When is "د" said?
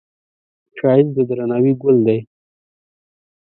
1.15-1.17